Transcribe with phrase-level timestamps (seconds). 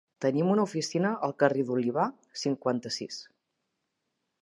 [0.23, 2.09] Tenim una oficina al carrer de l'Olivar,
[2.47, 3.25] cinquanta-sis.